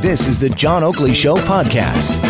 This 0.00 0.26
is 0.26 0.38
the 0.38 0.50
John 0.50 0.82
Oakley 0.84 1.14
Show 1.14 1.36
podcast. 1.36 2.22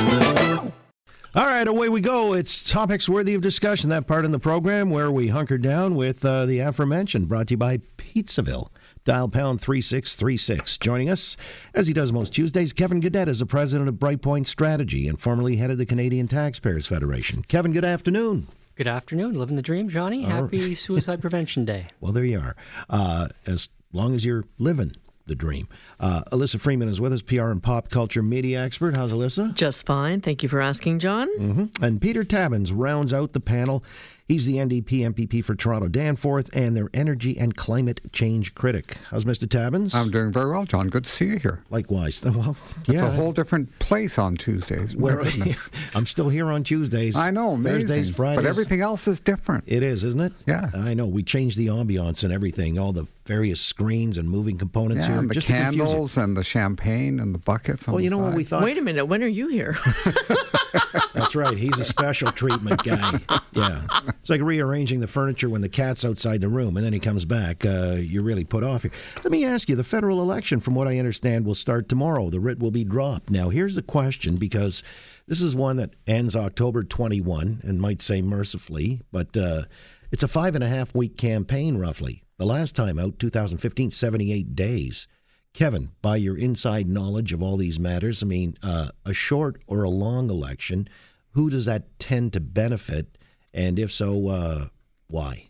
All 1.34 1.44
right, 1.44 1.68
away 1.68 1.88
we 1.88 2.00
go. 2.00 2.32
It's 2.32 2.68
topics 2.68 3.08
worthy 3.08 3.34
of 3.34 3.42
discussion. 3.42 3.90
That 3.90 4.06
part 4.06 4.24
in 4.24 4.30
the 4.30 4.38
program 4.38 4.88
where 4.88 5.10
we 5.10 5.28
hunker 5.28 5.58
down 5.58 5.94
with 5.94 6.24
uh, 6.24 6.46
the 6.46 6.60
aforementioned, 6.60 7.28
brought 7.28 7.48
to 7.48 7.52
you 7.52 7.58
by 7.58 7.78
Pizzaville. 7.98 8.68
Dial 9.04 9.28
pound 9.28 9.60
3636. 9.60 10.78
Joining 10.78 11.10
us, 11.10 11.36
as 11.74 11.86
he 11.88 11.92
does 11.92 12.12
most 12.12 12.32
Tuesdays, 12.32 12.72
Kevin 12.72 13.00
Gaudet 13.00 13.28
is 13.28 13.40
the 13.40 13.46
president 13.46 13.88
of 13.88 13.96
BrightPoint 13.96 14.46
Strategy 14.46 15.06
and 15.06 15.20
formerly 15.20 15.56
head 15.56 15.70
of 15.70 15.78
the 15.78 15.86
Canadian 15.86 16.26
Taxpayers 16.28 16.86
Federation. 16.86 17.42
Kevin, 17.42 17.72
good 17.72 17.84
afternoon. 17.84 18.46
Good 18.74 18.88
afternoon. 18.88 19.38
Living 19.38 19.56
the 19.56 19.62
dream, 19.62 19.88
Johnny. 19.88 20.22
Happy 20.22 20.74
Suicide 20.74 21.20
Prevention 21.20 21.64
Day. 21.64 21.88
Well, 22.00 22.12
there 22.12 22.24
you 22.24 22.40
are. 22.40 22.56
Uh, 22.88 23.28
as 23.46 23.68
long 23.92 24.14
as 24.14 24.24
you're 24.24 24.44
living 24.58 24.96
the 25.26 25.34
dream. 25.34 25.68
Uh, 26.00 26.22
Elissa 26.32 26.58
Freeman 26.58 26.88
is 26.88 27.00
with 27.00 27.12
us, 27.12 27.22
PR 27.22 27.46
and 27.46 27.62
pop 27.62 27.90
culture 27.90 28.22
media 28.22 28.60
expert. 28.62 28.96
How's 28.96 29.12
Elissa? 29.12 29.52
Just 29.54 29.86
fine. 29.86 30.20
Thank 30.20 30.42
you 30.42 30.48
for 30.48 30.60
asking, 30.60 30.98
John. 31.00 31.28
Mm-hmm. 31.38 31.84
And 31.84 32.00
Peter 32.00 32.24
Tabuns 32.24 32.72
rounds 32.74 33.12
out 33.12 33.32
the 33.32 33.40
panel. 33.40 33.82
He's 34.28 34.44
the 34.44 34.56
NDP 34.56 35.14
MPP 35.14 35.44
for 35.44 35.54
Toronto 35.54 35.86
Danforth 35.86 36.50
and 36.52 36.76
their 36.76 36.88
energy 36.92 37.38
and 37.38 37.56
climate 37.56 38.00
change 38.12 38.56
critic. 38.56 38.96
How's 39.10 39.24
Mr. 39.24 39.46
Tabuns? 39.46 39.94
I'm 39.94 40.10
doing 40.10 40.32
very 40.32 40.50
well, 40.50 40.64
John. 40.64 40.88
Good 40.88 41.04
to 41.04 41.10
see 41.10 41.26
you 41.26 41.38
here. 41.38 41.62
Likewise. 41.70 42.24
Well, 42.36 42.56
It's 42.88 43.00
a 43.02 43.10
whole 43.12 43.30
different 43.32 43.78
place 43.78 44.18
on 44.18 44.36
Tuesdays. 44.36 44.96
My 44.96 45.00
Where- 45.02 45.22
goodness. 45.22 45.70
I'm 45.94 46.06
still 46.06 46.28
here 46.28 46.50
on 46.50 46.64
Tuesdays. 46.64 47.14
I 47.16 47.30
know, 47.30 47.52
amazing. 47.52 47.82
Thursdays, 47.88 48.10
Fridays. 48.10 48.42
But 48.42 48.48
everything 48.48 48.80
else 48.80 49.06
is 49.06 49.20
different. 49.20 49.62
It 49.68 49.82
is, 49.84 50.04
isn't 50.04 50.20
it? 50.20 50.32
Yeah. 50.44 50.70
I 50.74 50.94
know. 50.94 51.06
We 51.06 51.22
changed 51.22 51.56
the 51.56 51.68
ambiance 51.68 52.24
and 52.24 52.32
everything, 52.32 52.78
all 52.80 52.92
the 52.92 53.06
various 53.26 53.60
screens 53.60 54.18
and 54.18 54.28
moving 54.28 54.58
components 54.58 55.04
yeah, 55.06 55.12
here. 55.12 55.20
and 55.20 55.30
the 55.30 55.34
just 55.34 55.46
to 55.46 55.52
confuse 55.52 55.74
it. 55.74 55.78
candles 55.86 56.16
and 56.16 56.36
the 56.36 56.42
champagne 56.44 57.20
and 57.20 57.32
the 57.34 57.38
buckets. 57.38 57.86
On 57.86 57.92
Well, 57.94 57.98
the 57.98 58.04
you 58.04 58.10
know 58.10 58.18
what 58.18 58.34
we 58.34 58.42
thought? 58.44 58.62
Wait 58.62 58.76
a 58.78 58.82
minute. 58.82 59.06
When 59.06 59.22
are 59.22 59.26
you 59.28 59.48
here? 59.48 59.76
That's 61.14 61.34
right. 61.34 61.56
He's 61.56 61.78
a 61.78 61.84
special 61.84 62.30
treatment 62.32 62.82
guy. 62.82 63.20
Yeah. 63.52 63.82
It's 64.20 64.30
like 64.30 64.40
rearranging 64.40 65.00
the 65.00 65.06
furniture 65.06 65.48
when 65.48 65.60
the 65.60 65.68
cat's 65.68 66.04
outside 66.04 66.40
the 66.40 66.48
room 66.48 66.76
and 66.76 66.84
then 66.84 66.92
he 66.92 66.98
comes 66.98 67.24
back. 67.24 67.64
Uh, 67.64 67.94
you're 67.94 68.22
really 68.22 68.44
put 68.44 68.64
off 68.64 68.82
here. 68.82 68.92
Let 69.22 69.30
me 69.30 69.44
ask 69.44 69.68
you 69.68 69.76
the 69.76 69.84
federal 69.84 70.20
election, 70.20 70.60
from 70.60 70.74
what 70.74 70.88
I 70.88 70.98
understand, 70.98 71.44
will 71.44 71.54
start 71.54 71.88
tomorrow. 71.88 72.30
The 72.30 72.40
writ 72.40 72.58
will 72.58 72.70
be 72.70 72.84
dropped. 72.84 73.30
Now, 73.30 73.50
here's 73.50 73.74
the 73.74 73.82
question 73.82 74.36
because 74.36 74.82
this 75.26 75.40
is 75.40 75.56
one 75.56 75.76
that 75.76 75.94
ends 76.06 76.36
October 76.36 76.84
21 76.84 77.60
and 77.62 77.80
might 77.80 78.02
say 78.02 78.22
mercifully, 78.22 79.00
but 79.12 79.36
uh, 79.36 79.62
it's 80.10 80.22
a 80.22 80.28
five 80.28 80.54
and 80.54 80.64
a 80.64 80.68
half 80.68 80.94
week 80.94 81.16
campaign, 81.16 81.78
roughly. 81.78 82.22
The 82.38 82.46
last 82.46 82.76
time 82.76 82.98
out, 82.98 83.18
2015, 83.18 83.90
78 83.90 84.54
days. 84.54 85.06
Kevin, 85.54 85.92
by 86.02 86.16
your 86.16 86.36
inside 86.36 86.86
knowledge 86.86 87.32
of 87.32 87.42
all 87.42 87.56
these 87.56 87.80
matters, 87.80 88.22
I 88.22 88.26
mean, 88.26 88.58
uh, 88.62 88.90
a 89.06 89.14
short 89.14 89.62
or 89.66 89.84
a 89.84 89.88
long 89.88 90.28
election, 90.28 90.86
who 91.30 91.48
does 91.48 91.64
that 91.64 91.98
tend 91.98 92.34
to 92.34 92.40
benefit? 92.40 93.15
And 93.56 93.78
if 93.78 93.90
so, 93.90 94.28
uh, 94.28 94.66
why? 95.08 95.48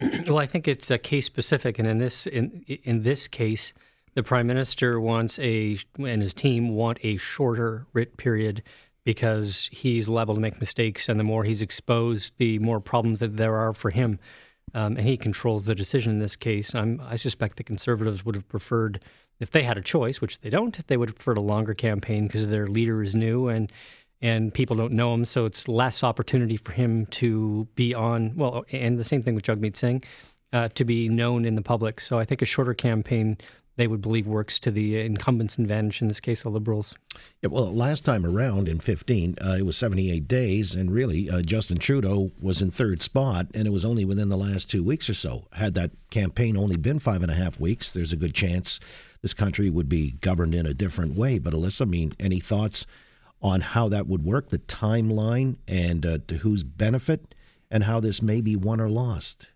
well, 0.26 0.38
I 0.38 0.46
think 0.46 0.66
it's 0.66 0.90
uh, 0.90 0.96
case 0.96 1.26
specific, 1.26 1.78
and 1.78 1.86
in 1.86 1.98
this 1.98 2.26
in 2.26 2.64
in 2.66 3.02
this 3.02 3.28
case, 3.28 3.74
the 4.14 4.22
prime 4.22 4.46
minister 4.46 4.98
wants 4.98 5.38
a 5.38 5.78
and 5.98 6.22
his 6.22 6.32
team 6.32 6.70
want 6.70 6.98
a 7.02 7.18
shorter 7.18 7.86
writ 7.92 8.16
period 8.16 8.62
because 9.04 9.68
he's 9.70 10.08
liable 10.08 10.34
to 10.34 10.40
make 10.40 10.58
mistakes, 10.58 11.08
and 11.10 11.20
the 11.20 11.24
more 11.24 11.44
he's 11.44 11.62
exposed, 11.62 12.38
the 12.38 12.58
more 12.58 12.80
problems 12.80 13.20
that 13.20 13.36
there 13.36 13.54
are 13.54 13.72
for 13.72 13.90
him. 13.90 14.18
Um, 14.74 14.96
and 14.96 15.06
he 15.06 15.16
controls 15.16 15.66
the 15.66 15.76
decision 15.76 16.14
in 16.14 16.18
this 16.18 16.34
case. 16.34 16.74
I'm, 16.74 17.00
I 17.06 17.14
suspect 17.14 17.56
the 17.56 17.62
Conservatives 17.62 18.24
would 18.24 18.34
have 18.34 18.48
preferred, 18.48 19.04
if 19.38 19.52
they 19.52 19.62
had 19.62 19.78
a 19.78 19.80
choice, 19.80 20.20
which 20.20 20.40
they 20.40 20.50
don't, 20.50 20.84
they 20.88 20.96
would 20.96 21.10
have 21.10 21.16
preferred 21.16 21.38
a 21.38 21.42
longer 21.42 21.72
campaign 21.72 22.26
because 22.26 22.48
their 22.48 22.66
leader 22.66 23.00
is 23.00 23.14
new 23.14 23.46
and 23.46 23.70
and 24.22 24.52
people 24.52 24.76
don't 24.76 24.92
know 24.92 25.12
him, 25.14 25.24
so 25.24 25.44
it's 25.44 25.68
less 25.68 26.02
opportunity 26.02 26.56
for 26.56 26.72
him 26.72 27.06
to 27.06 27.68
be 27.74 27.94
on. 27.94 28.34
Well, 28.36 28.64
and 28.72 28.98
the 28.98 29.04
same 29.04 29.22
thing 29.22 29.34
with 29.34 29.44
Jagmeet 29.44 29.76
Singh, 29.76 30.02
uh, 30.52 30.68
to 30.74 30.84
be 30.84 31.08
known 31.08 31.44
in 31.44 31.54
the 31.54 31.62
public. 31.62 32.00
So 32.00 32.18
I 32.18 32.24
think 32.24 32.42
a 32.42 32.46
shorter 32.46 32.74
campaign 32.74 33.36
they 33.76 33.86
would 33.86 34.00
believe 34.00 34.26
works 34.26 34.58
to 34.60 34.70
the 34.70 34.98
incumbents' 35.00 35.58
advantage. 35.58 36.00
In 36.00 36.08
this 36.08 36.20
case, 36.20 36.42
the 36.42 36.48
Liberals. 36.48 36.94
Yeah, 37.42 37.50
well, 37.50 37.72
last 37.72 38.04
time 38.04 38.24
around 38.24 38.68
in 38.68 38.80
15, 38.80 39.36
uh, 39.40 39.56
it 39.58 39.66
was 39.66 39.76
78 39.76 40.26
days, 40.26 40.74
and 40.74 40.90
really, 40.90 41.28
uh, 41.28 41.42
Justin 41.42 41.78
Trudeau 41.78 42.30
was 42.40 42.62
in 42.62 42.70
third 42.70 43.02
spot, 43.02 43.46
and 43.54 43.66
it 43.66 43.70
was 43.70 43.84
only 43.84 44.04
within 44.04 44.30
the 44.30 44.36
last 44.36 44.70
two 44.70 44.82
weeks 44.82 45.10
or 45.10 45.14
so. 45.14 45.46
Had 45.52 45.74
that 45.74 45.90
campaign 46.10 46.56
only 46.56 46.76
been 46.76 46.98
five 46.98 47.22
and 47.22 47.30
a 47.30 47.34
half 47.34 47.60
weeks, 47.60 47.92
there's 47.92 48.12
a 48.12 48.16
good 48.16 48.34
chance 48.34 48.80
this 49.20 49.34
country 49.34 49.68
would 49.68 49.88
be 49.88 50.12
governed 50.12 50.54
in 50.54 50.66
a 50.66 50.74
different 50.74 51.16
way. 51.16 51.38
But, 51.38 51.52
Elissa, 51.52 51.84
I 51.84 51.86
mean, 51.86 52.14
any 52.18 52.40
thoughts 52.40 52.86
on 53.42 53.60
how 53.60 53.88
that 53.88 54.06
would 54.06 54.24
work, 54.24 54.48
the 54.48 54.58
timeline, 54.58 55.56
and 55.68 56.04
uh, 56.06 56.18
to 56.28 56.38
whose 56.38 56.62
benefit, 56.62 57.34
and 57.70 57.84
how 57.84 58.00
this 58.00 58.22
may 58.22 58.40
be 58.40 58.56
won 58.56 58.80
or 58.80 58.88
lost? 58.88 59.48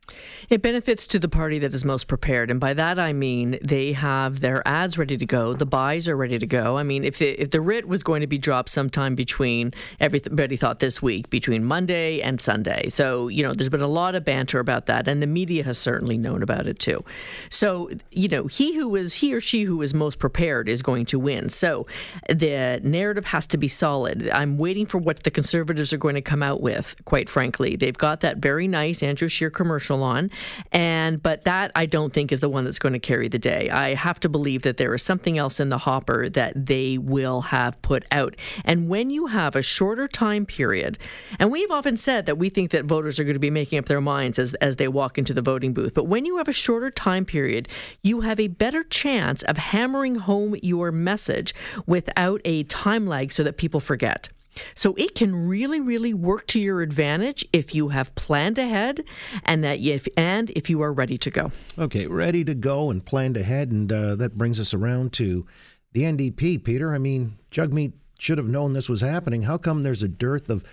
It 0.49 0.63
benefits 0.63 1.07
to 1.09 1.19
the 1.19 1.29
party 1.29 1.59
that 1.61 1.73
is 1.73 1.85
most 1.85 2.09
prepared, 2.09 2.51
and 2.51 2.59
by 2.59 2.75
that 2.75 2.99
I 2.99 3.13
mean 3.13 3.59
they 3.63 3.93
have 3.93 4.41
their 4.41 4.67
ads 4.67 4.99
ready 4.99 5.17
to 5.17 5.27
go, 5.27 5.55
the 5.55 5.67
buys 5.67 6.09
are 6.09 6.17
ready 6.17 6.39
to 6.39 6.47
go. 6.47 6.77
I 6.77 6.83
mean, 6.83 7.05
if 7.05 7.19
the, 7.19 7.41
if 7.41 7.51
the 7.51 7.61
writ 7.61 7.87
was 7.87 8.03
going 8.03 8.21
to 8.21 8.27
be 8.27 8.39
dropped 8.39 8.71
sometime 8.71 9.15
between 9.15 9.73
everybody 10.01 10.57
thought 10.57 10.81
this 10.81 11.01
week 11.01 11.31
between 11.31 11.65
Monday 11.65 12.21
and 12.21 12.41
Sunday, 12.41 12.89
so 12.89 13.29
you 13.29 13.43
know 13.43 13.53
there's 13.53 13.69
been 13.69 13.81
a 13.81 13.89
lot 13.89 14.15
of 14.15 14.25
banter 14.25 14.59
about 14.59 14.87
that, 14.87 15.07
and 15.07 15.23
the 15.23 15.27
media 15.27 15.63
has 15.65 15.79
certainly 15.79 16.19
known 16.19 16.43
about 16.43 16.67
it 16.67 16.79
too. 16.79 17.05
So 17.49 17.91
you 18.11 18.29
know 18.29 18.47
he 18.47 18.77
who 18.77 18.97
is 18.97 19.15
he 19.15 19.35
or 19.35 19.41
she 19.41 19.63
who 19.63 19.81
is 19.83 19.95
most 19.95 20.19
prepared 20.19 20.69
is 20.69 20.83
going 20.83 21.07
to 21.07 21.19
win. 21.19 21.49
So 21.49 21.87
the 22.29 22.81
narrative 22.83 23.27
has 23.27 23.47
to 23.49 23.57
be 23.57 23.69
solid. 23.69 24.29
I'm 24.33 24.59
waiting 24.59 24.87
for 24.87 24.99
what 24.99 25.23
the 25.23 25.31
conservatives 25.31 25.93
are 25.93 25.99
going 25.99 26.17
to 26.17 26.23
come 26.23 26.43
out 26.43 26.61
with. 26.61 26.97
Quite 27.05 27.29
frankly, 27.29 27.77
they've 27.77 27.97
got 28.01 28.21
that 28.21 28.39
very 28.39 28.67
nice 28.67 29.03
Andrew 29.03 29.29
Scheer 29.29 29.51
commercial 29.51 30.03
on, 30.03 30.31
and 30.73 31.23
but 31.23 31.45
that 31.45 31.71
I 31.77 31.87
don't 31.87 32.13
think 32.13 32.33
is 32.33 32.41
the 32.41 32.49
one 32.49 32.65
that's 32.65 32.79
going 32.79 32.95
to 32.95 32.99
carry 32.99 33.29
the 33.29 33.39
day. 33.39 33.69
I 33.71 33.95
have 33.95 34.19
to 34.21 34.29
believe 34.29 34.63
that 34.63 34.79
there 34.79 34.95
is 34.95 35.03
something 35.03 35.37
else 35.37 35.61
in 35.61 35.69
the 35.69 35.79
hopper 35.79 36.29
that 36.31 36.67
they 36.67 36.97
will 36.97 37.43
have 37.43 37.81
put 37.83 38.07
out. 38.11 38.35
And 38.65 38.89
when 38.89 39.11
you 39.11 39.27
have 39.27 39.55
a 39.55 39.63
shorter 39.63 40.09
time 40.09 40.47
period, 40.47 40.99
and 41.39 41.53
we've 41.53 41.71
often 41.71 41.99
said 41.99 42.25
that 42.25 42.39
we 42.39 42.49
think 42.49 42.71
that 42.71 42.87
voters 42.87 43.21
are 43.21 43.25
going 43.25 43.35
to 43.35 43.39
be 43.39 43.51
making 43.51 43.79
up 43.79 43.87
their 43.87 44.01
minds 44.01 44.39
as 44.39 44.55
as 44.55 44.77
they 44.77 44.89
walk 44.89 45.19
into 45.19 45.35
the 45.35 45.43
voting 45.43 45.75
booth, 45.75 45.93
but 45.93 46.05
when 46.05 46.25
you 46.25 46.39
have 46.39 46.49
a 46.49 46.53
shorter 46.53 46.91
time 46.91 47.27
period, 47.27 47.69
you 48.03 48.23
have 48.23 48.41
a 48.41 48.49
better 48.49 48.83
chance 48.83 49.43
of 49.43 49.59
hammering 49.59 50.17
home 50.17 50.57
your 50.63 50.91
message 50.91 51.55
without 51.87 52.41
a 52.47 52.63
time 52.65 53.07
lag 53.07 53.31
so 53.31 53.43
that 53.45 53.59
people 53.59 53.81
forget. 53.81 54.31
So 54.75 54.95
it 54.95 55.15
can 55.15 55.49
really, 55.49 55.81
really 55.81 56.15
work 56.15 56.47
to 56.49 56.61
your 56.61 56.83
advantage 56.83 57.45
if 57.53 57.75
you 57.75 57.89
have 57.89 58.15
planned 58.15 58.59
ahead, 58.59 59.05
and 59.45 59.63
that 59.65 59.81
if 59.81 60.07
and 60.17 60.51
if 60.51 60.69
you 60.69 60.83
are 60.83 60.93
ready 60.93 61.19
to 61.19 61.31
go. 61.31 61.53
Okay, 61.79 62.07
ready 62.07 62.45
to 62.45 62.55
go 62.55 62.91
and 62.91 63.05
planned 63.05 63.37
ahead, 63.37 63.71
and 63.71 63.93
uh, 63.93 64.17
that 64.17 64.37
brings 64.37 64.61
us 64.61 64.75
around 64.75 65.13
to 65.15 65.47
the 65.93 66.03
NDP, 66.03 66.63
Peter. 66.65 66.95
I 66.95 66.99
mean, 66.99 67.39
Jagmeet 67.51 67.93
should 68.19 68.39
have 68.39 68.49
known 68.49 68.73
this 68.73 68.89
was 68.89 69.01
happening. 69.01 69.43
How 69.43 69.59
come 69.59 69.83
there's 69.83 70.03
a 70.03 70.09
dearth 70.09 70.51
of 70.51 70.65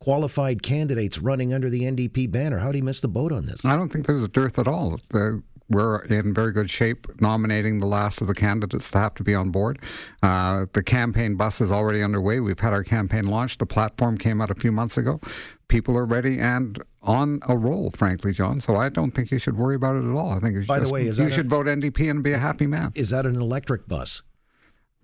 qualified 0.00 0.62
candidates 0.62 1.18
running 1.18 1.52
under 1.52 1.68
the 1.68 1.82
NDP 1.82 2.30
banner? 2.30 2.58
How 2.58 2.72
do 2.72 2.78
you 2.78 2.84
miss 2.84 3.00
the 3.00 3.08
boat 3.08 3.32
on 3.32 3.46
this? 3.46 3.64
I 3.64 3.76
don't 3.76 3.90
think 3.90 4.06
there's 4.06 4.22
a 4.22 4.28
dearth 4.28 4.58
at 4.58 4.68
all. 4.68 4.98
The, 5.10 5.42
we're 5.70 6.00
in 6.04 6.32
very 6.32 6.52
good 6.52 6.70
shape 6.70 7.06
nominating 7.20 7.78
the 7.78 7.86
last 7.86 8.20
of 8.20 8.26
the 8.26 8.34
candidates 8.34 8.90
that 8.90 8.98
have 8.98 9.14
to 9.16 9.22
be 9.22 9.34
on 9.34 9.50
board. 9.50 9.78
Uh, 10.22 10.66
the 10.72 10.82
campaign 10.82 11.34
bus 11.36 11.60
is 11.60 11.70
already 11.70 12.02
underway. 12.02 12.40
We've 12.40 12.58
had 12.58 12.72
our 12.72 12.82
campaign 12.84 13.26
launched. 13.26 13.58
The 13.58 13.66
platform 13.66 14.16
came 14.18 14.40
out 14.40 14.50
a 14.50 14.54
few 14.54 14.72
months 14.72 14.96
ago. 14.96 15.20
People 15.68 15.96
are 15.98 16.06
ready 16.06 16.38
and 16.38 16.82
on 17.02 17.40
a 17.46 17.56
roll, 17.56 17.90
frankly, 17.90 18.32
John. 18.32 18.60
So 18.62 18.76
I 18.76 18.88
don't 18.88 19.10
think 19.10 19.30
you 19.30 19.38
should 19.38 19.58
worry 19.58 19.74
about 19.76 19.96
it 19.96 20.08
at 20.08 20.14
all. 20.16 20.30
I 20.30 20.40
think 20.40 20.54
you 20.54 20.62
should, 20.62 20.68
By 20.68 20.78
the 20.78 20.88
way, 20.88 21.06
is 21.06 21.18
you 21.18 21.24
that 21.24 21.32
a- 21.32 21.34
should 21.36 21.50
vote 21.50 21.66
NDP 21.66 22.10
and 22.10 22.22
be 22.22 22.32
a 22.32 22.38
happy 22.38 22.66
man. 22.66 22.92
Is 22.94 23.10
that 23.10 23.26
an 23.26 23.36
electric 23.36 23.86
bus? 23.86 24.22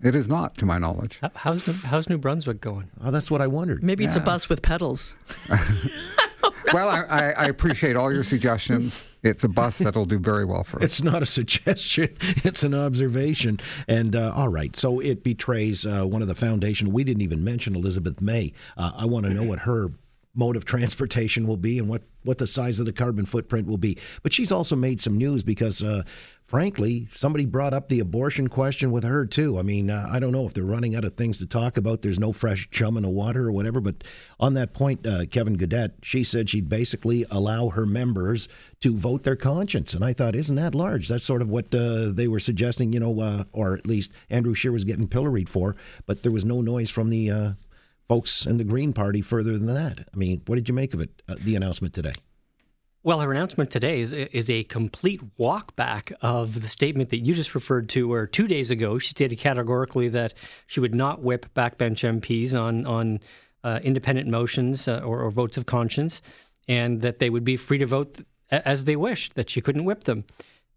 It 0.02 0.14
is 0.14 0.26
not, 0.26 0.56
to 0.58 0.66
my 0.66 0.78
knowledge. 0.78 1.18
How- 1.20 1.30
How's 1.34 1.68
New- 1.68 1.88
how's 1.90 2.08
New 2.08 2.18
Brunswick 2.18 2.60
going? 2.62 2.90
Oh, 3.02 3.10
that's 3.10 3.30
what 3.30 3.40
I 3.42 3.46
wondered. 3.46 3.84
Maybe 3.84 4.04
it's 4.04 4.16
a 4.16 4.20
bus 4.20 4.48
with 4.48 4.62
pedals. 4.62 5.14
well, 6.72 6.88
I, 6.88 7.02
I, 7.02 7.30
I 7.32 7.44
appreciate 7.46 7.96
all 7.96 8.12
your 8.12 8.24
suggestions. 8.24 9.04
It's 9.24 9.42
a 9.42 9.48
bus 9.48 9.78
that'll 9.78 10.04
do 10.04 10.18
very 10.18 10.44
well 10.44 10.64
for 10.64 10.78
us. 10.78 10.84
It's 10.84 11.02
not 11.02 11.22
a 11.22 11.26
suggestion; 11.26 12.16
it's 12.20 12.62
an 12.62 12.74
observation. 12.74 13.58
And 13.88 14.14
uh, 14.14 14.32
all 14.34 14.48
right, 14.48 14.76
so 14.76 15.00
it 15.00 15.22
betrays 15.22 15.86
uh, 15.86 16.04
one 16.04 16.22
of 16.22 16.28
the 16.28 16.34
foundation. 16.34 16.92
We 16.92 17.04
didn't 17.04 17.22
even 17.22 17.42
mention 17.42 17.74
Elizabeth 17.74 18.20
May. 18.20 18.52
Uh, 18.76 18.92
I 18.94 19.06
want 19.06 19.26
to 19.26 19.34
know 19.34 19.42
what 19.42 19.60
her 19.60 19.90
mode 20.34 20.56
of 20.56 20.64
transportation 20.64 21.46
will 21.46 21.56
be 21.56 21.78
and 21.78 21.88
what, 21.88 22.02
what 22.22 22.38
the 22.38 22.46
size 22.46 22.80
of 22.80 22.86
the 22.86 22.92
carbon 22.92 23.26
footprint 23.26 23.68
will 23.68 23.78
be. 23.78 23.98
But 24.22 24.32
she's 24.32 24.52
also 24.52 24.76
made 24.76 25.00
some 25.00 25.16
news 25.16 25.42
because, 25.42 25.82
uh, 25.82 26.02
frankly, 26.46 27.06
somebody 27.12 27.44
brought 27.44 27.74
up 27.74 27.88
the 27.88 28.00
abortion 28.00 28.48
question 28.48 28.90
with 28.90 29.04
her, 29.04 29.26
too. 29.26 29.58
I 29.58 29.62
mean, 29.62 29.90
uh, 29.90 30.08
I 30.10 30.18
don't 30.18 30.32
know 30.32 30.46
if 30.46 30.54
they're 30.54 30.64
running 30.64 30.96
out 30.96 31.04
of 31.04 31.14
things 31.14 31.38
to 31.38 31.46
talk 31.46 31.76
about. 31.76 32.02
There's 32.02 32.18
no 32.18 32.32
fresh 32.32 32.68
chum 32.70 32.96
in 32.96 33.02
the 33.02 33.10
water 33.10 33.46
or 33.46 33.52
whatever. 33.52 33.80
But 33.80 34.04
on 34.40 34.54
that 34.54 34.72
point, 34.74 35.06
uh, 35.06 35.26
Kevin 35.26 35.54
Gaudet, 35.54 35.92
she 36.02 36.24
said 36.24 36.50
she'd 36.50 36.68
basically 36.68 37.24
allow 37.30 37.68
her 37.68 37.86
members 37.86 38.48
to 38.80 38.96
vote 38.96 39.22
their 39.22 39.36
conscience. 39.36 39.94
And 39.94 40.04
I 40.04 40.12
thought, 40.12 40.34
isn't 40.34 40.56
that 40.56 40.74
large? 40.74 41.08
That's 41.08 41.24
sort 41.24 41.42
of 41.42 41.48
what 41.48 41.74
uh, 41.74 42.10
they 42.12 42.28
were 42.28 42.40
suggesting, 42.40 42.92
you 42.92 43.00
know, 43.00 43.20
uh, 43.20 43.44
or 43.52 43.74
at 43.74 43.86
least 43.86 44.12
Andrew 44.30 44.54
Scheer 44.54 44.72
was 44.72 44.84
getting 44.84 45.08
pilloried 45.08 45.48
for. 45.48 45.76
But 46.06 46.22
there 46.22 46.32
was 46.32 46.44
no 46.44 46.60
noise 46.60 46.90
from 46.90 47.10
the 47.10 47.30
uh, 47.30 47.52
folks 48.08 48.46
in 48.46 48.58
the 48.58 48.64
Green 48.64 48.92
Party 48.92 49.20
further 49.20 49.58
than 49.58 49.66
that. 49.66 50.08
I 50.12 50.16
mean, 50.16 50.42
what 50.46 50.56
did 50.56 50.68
you 50.68 50.74
make 50.74 50.94
of 50.94 51.00
it, 51.00 51.22
uh, 51.28 51.36
the 51.38 51.56
announcement 51.56 51.94
today? 51.94 52.14
Well, 53.02 53.20
her 53.20 53.30
announcement 53.32 53.70
today 53.70 54.00
is, 54.00 54.12
is 54.12 54.48
a 54.48 54.64
complete 54.64 55.20
walkback 55.38 56.12
of 56.22 56.62
the 56.62 56.68
statement 56.68 57.10
that 57.10 57.18
you 57.18 57.34
just 57.34 57.54
referred 57.54 57.90
to, 57.90 58.08
where 58.08 58.26
two 58.26 58.48
days 58.48 58.70
ago 58.70 58.98
she 58.98 59.10
stated 59.10 59.36
categorically 59.36 60.08
that 60.08 60.32
she 60.66 60.80
would 60.80 60.94
not 60.94 61.22
whip 61.22 61.46
backbench 61.54 62.02
MPs 62.02 62.58
on, 62.58 62.86
on 62.86 63.20
uh, 63.62 63.80
independent 63.82 64.28
motions 64.28 64.88
uh, 64.88 65.02
or, 65.04 65.20
or, 65.20 65.30
votes 65.30 65.58
of 65.58 65.66
conscience, 65.66 66.22
and 66.66 67.02
that 67.02 67.18
they 67.18 67.28
would 67.28 67.44
be 67.44 67.58
free 67.58 67.76
to 67.76 67.86
vote 67.86 68.22
as 68.50 68.84
they 68.84 68.96
wished, 68.96 69.34
that 69.34 69.50
she 69.50 69.60
couldn't 69.60 69.84
whip 69.84 70.04
them. 70.04 70.24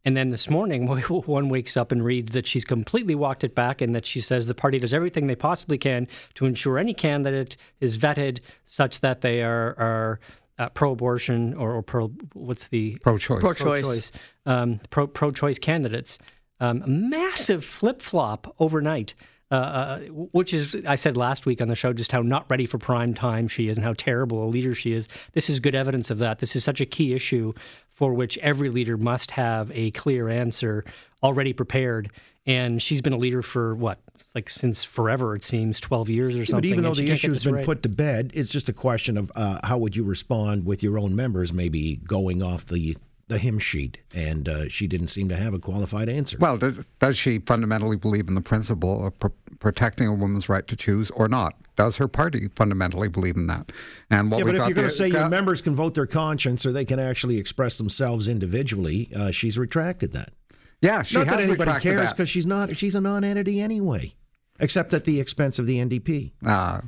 And 0.08 0.16
then 0.16 0.30
this 0.30 0.50
morning, 0.50 0.88
one 1.10 1.50
wakes 1.50 1.76
up 1.76 1.92
and 1.92 2.02
reads 2.02 2.32
that 2.32 2.48
she's 2.48 2.64
completely 2.64 3.14
walked 3.14 3.44
it 3.44 3.54
back 3.54 3.82
and 3.82 3.94
that 3.94 4.06
she 4.06 4.22
says 4.22 4.46
the 4.46 4.56
party 4.56 4.80
does 4.80 4.94
everything 4.94 5.28
they 5.28 5.36
possibly 5.36 5.78
can 5.78 6.08
to 6.36 6.46
ensure 6.46 6.80
any 6.80 6.94
candidate 6.94 7.58
is 7.82 7.98
vetted 7.98 8.40
such 8.64 9.02
that 9.02 9.20
they 9.20 9.44
are, 9.44 9.76
are 9.78 10.20
uh, 10.60 10.70
pro-abortion 10.70 11.54
or, 11.56 11.74
or, 11.74 11.84
pro 11.84 12.08
what's 12.32 12.68
the 12.68 12.98
pro-choice 13.02 13.42
pro-choice, 13.42 13.82
pro-choice, 13.82 14.12
um, 14.46 14.80
pro 14.92 15.08
pro-choice 15.08 15.60
candidates. 15.60 16.18
Um, 16.62 17.10
massive 17.10 17.66
flip-flop 17.66 18.56
overnight. 18.60 19.14
Uh, 19.50 19.56
uh, 19.56 20.00
which 20.10 20.54
is, 20.54 20.76
I 20.86 20.96
said 20.96 21.16
last 21.16 21.46
week 21.46 21.62
on 21.62 21.70
the 21.70 21.76
show, 21.76 21.94
just 21.94 22.12
how 22.12 22.22
not 22.22 22.46
ready 22.50 22.66
for 22.66 22.78
prime 22.78 23.14
time 23.14 23.48
she 23.48 23.70
is 23.70 23.78
and 23.78 23.86
how 23.86 23.94
terrible 23.94 24.44
a 24.44 24.50
leader 24.50 24.76
she 24.76 24.92
is. 24.92 25.08
This 25.32 25.50
is 25.50 25.62
good 25.62 25.74
evidence 25.74 26.12
of 26.12 26.18
that. 26.18 26.40
This 26.40 26.54
is 26.54 26.66
such 26.66 26.82
a 26.82 26.86
key 26.86 27.14
issue 27.14 27.54
for 27.90 28.14
which 28.14 28.38
every 28.40 28.70
leader 28.70 28.98
must 28.98 29.32
have 29.32 29.72
a 29.74 29.92
clear 29.92 30.28
answer 30.28 30.84
already 31.24 31.54
prepared. 31.54 32.12
And 32.46 32.82
she's 32.82 33.02
been 33.02 33.14
a 33.14 33.18
leader 33.18 33.42
for 33.42 33.74
what, 33.74 34.00
like 34.36 34.50
since 34.50 34.84
forever, 34.84 35.34
it 35.34 35.46
seems, 35.46 35.80
12 35.80 36.10
years 36.10 36.36
or 36.36 36.46
something. 36.46 36.62
But 36.62 36.66
even 36.66 36.84
though 36.84 36.94
the 36.94 37.10
issue 37.10 37.30
has 37.30 37.46
been 37.46 37.56
right. 37.56 37.66
put 37.66 37.84
to 37.84 37.90
bed, 37.90 38.32
it's 38.34 38.52
just 38.52 38.68
a 38.68 38.74
question 38.74 39.18
of 39.18 39.32
uh, 39.34 39.60
how 39.64 39.78
would 39.78 39.96
you 39.96 40.04
respond 40.04 40.66
with 40.66 40.84
your 40.84 41.00
own 41.00 41.16
members 41.16 41.54
maybe 41.54 41.96
going 41.96 42.44
off 42.44 42.66
the 42.66 42.98
the 43.28 43.38
hymn 43.38 43.60
sheet, 43.60 43.98
and 44.14 44.48
uh, 44.48 44.70
she 44.70 44.88
didn't 44.88 45.10
seem 45.10 45.28
to 45.30 45.36
have 45.36 45.54
a 45.54 45.60
qualified 45.60 46.08
answer. 46.08 46.38
Well, 46.40 46.58
does, 46.58 46.86
does 47.00 47.18
she 47.18 47.40
fundamentally 47.40 47.98
believe 47.98 48.28
in 48.30 48.36
the 48.36 48.42
principle 48.42 49.08
of 49.08 49.20
pr- 49.20 49.28
protecting 49.60 50.08
a 50.08 50.14
woman's 50.14 50.48
right 50.48 50.66
to 50.68 50.76
choose 50.76 51.12
or 51.12 51.28
not? 51.28 51.56
Does 51.76 51.98
her 51.98 52.08
party 52.08 52.50
fundamentally 52.56 53.10
believe 53.10 53.36
in 53.36 53.48
that? 53.48 53.72
And 54.10 54.32
what 54.32 54.40
yeah, 54.40 54.46
but 54.46 54.56
if 54.56 54.68
you're 54.68 54.74
going 54.74 54.88
to 54.88 54.94
say 54.94 55.10
your 55.10 55.30
members 55.30 55.62
can 55.62 55.76
vote 55.76 55.94
their 55.94 56.08
conscience 56.08 56.66
or 56.66 56.72
they 56.72 56.86
can 56.86 57.00
actually 57.00 57.38
express 57.38 57.78
themselves 57.78 58.28
individually, 58.28 59.12
uh, 59.16 59.32
she's 59.32 59.58
retracted 59.58 60.14
that. 60.14 60.34
Yeah, 60.82 61.04
she 61.04 61.18
not 61.18 61.28
has 61.28 61.38
that 61.38 61.44
anybody 61.44 61.80
cares 61.80 62.14
because 62.14 62.30
she's 62.30 62.46
not. 62.46 62.78
She's 62.78 62.96
a 62.96 63.02
non-entity 63.02 63.60
anyway, 63.60 64.14
except 64.60 64.94
at 64.94 65.06
the 65.06 65.20
expense 65.20 65.60
of 65.60 65.66
the 65.66 65.78
NDP. 65.78 66.32
Uh, 66.46 66.82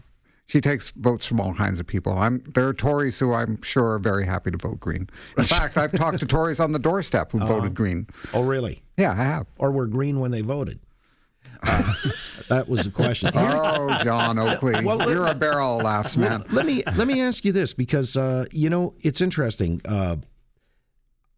she 0.50 0.60
takes 0.62 0.90
votes 0.96 1.28
from 1.28 1.40
all 1.40 1.54
kinds 1.54 1.80
of 1.80 1.86
people. 1.86 2.18
I'm, 2.18 2.44
there 2.56 2.68
are 2.68 2.74
Tories 2.74 3.20
who 3.20 3.34
I'm 3.34 3.62
sure 3.62 3.92
are 3.92 4.00
very 4.00 4.26
happy 4.26 4.50
to 4.50 4.58
vote 4.58 4.80
Green. 4.80 5.08
In 5.38 5.44
fact, 5.44 5.78
I've 5.78 5.92
talked 5.92 6.18
to 6.20 6.26
Tories 6.28 6.60
on 6.60 6.72
the 6.72 6.80
doorstep 6.80 7.32
who 7.32 7.40
uh, 7.40 7.46
voted 7.46 7.76
Green. 7.76 8.08
Oh, 8.34 8.42
really? 8.42 8.82
Yeah, 8.98 9.12
I 9.12 9.24
have. 9.26 9.46
Or 9.60 9.72
were 9.72 9.86
Green 9.86 10.20
when 10.20 10.32
they 10.32 10.42
voted? 10.42 10.80
Uh, 11.62 11.94
that 12.50 12.68
was 12.68 12.86
the 12.86 12.90
question. 12.90 13.30
oh, 13.36 13.96
John 14.04 14.40
Oakley, 14.40 14.84
well, 14.84 15.08
you're 15.08 15.28
a 15.28 15.36
barrel 15.36 15.78
of 15.78 15.84
laughs, 15.84 16.18
man. 16.18 16.40
Well, 16.40 16.48
let 16.50 16.66
me 16.66 16.84
let 16.96 17.08
me 17.08 17.22
ask 17.22 17.46
you 17.46 17.52
this 17.52 17.76
because 17.76 18.18
uh, 18.18 18.46
you 18.52 18.72
know 18.72 18.96
it's 19.02 19.22
interesting. 19.22 19.82
Uh, 19.86 20.16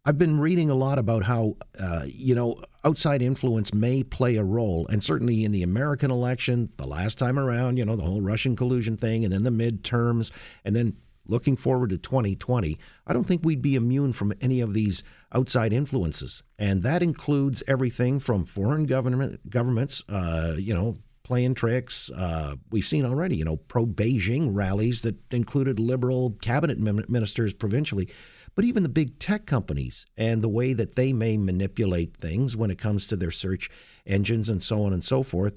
I've 0.04 0.18
been 0.18 0.40
reading 0.40 0.68
a 0.68 0.74
lot 0.74 0.98
about 0.98 1.22
how, 1.22 1.56
uh, 1.78 2.02
you 2.06 2.34
know, 2.34 2.56
outside 2.84 3.22
influence 3.22 3.72
may 3.72 4.02
play 4.02 4.34
a 4.34 4.42
role. 4.42 4.84
And 4.88 5.02
certainly 5.02 5.44
in 5.44 5.52
the 5.52 5.62
American 5.62 6.10
election, 6.10 6.72
the 6.76 6.88
last 6.88 7.18
time 7.18 7.38
around, 7.38 7.76
you 7.76 7.84
know, 7.84 7.94
the 7.94 8.02
whole 8.02 8.20
Russian 8.20 8.56
collusion 8.56 8.96
thing, 8.96 9.24
and 9.24 9.32
then 9.32 9.44
the 9.44 9.50
midterms, 9.50 10.32
and 10.64 10.74
then 10.74 10.96
looking 11.28 11.56
forward 11.56 11.90
to 11.90 11.98
2020, 11.98 12.76
I 13.06 13.12
don't 13.12 13.22
think 13.22 13.44
we'd 13.44 13.62
be 13.62 13.76
immune 13.76 14.12
from 14.12 14.32
any 14.40 14.60
of 14.60 14.74
these 14.74 15.04
outside 15.32 15.72
influences. 15.72 16.42
And 16.58 16.82
that 16.82 17.00
includes 17.00 17.62
everything 17.68 18.18
from 18.18 18.44
foreign 18.44 18.86
government 18.86 19.48
governments, 19.50 20.02
uh, 20.08 20.56
you 20.58 20.74
know, 20.74 20.96
playing 21.22 21.54
tricks. 21.54 22.10
Uh, 22.10 22.56
we've 22.72 22.84
seen 22.84 23.04
already, 23.04 23.36
you 23.36 23.44
know, 23.44 23.56
pro 23.56 23.86
Beijing 23.86 24.48
rallies 24.52 25.02
that 25.02 25.14
included 25.32 25.78
liberal 25.78 26.36
cabinet 26.42 26.80
ministers 26.80 27.52
provincially 27.52 28.08
but 28.54 28.64
even 28.64 28.82
the 28.82 28.88
big 28.88 29.18
tech 29.18 29.46
companies 29.46 30.06
and 30.16 30.42
the 30.42 30.48
way 30.48 30.72
that 30.72 30.96
they 30.96 31.12
may 31.12 31.36
manipulate 31.36 32.16
things 32.16 32.56
when 32.56 32.70
it 32.70 32.78
comes 32.78 33.06
to 33.06 33.16
their 33.16 33.30
search 33.30 33.70
engines 34.06 34.48
and 34.48 34.62
so 34.62 34.84
on 34.84 34.92
and 34.92 35.04
so 35.04 35.22
forth. 35.22 35.54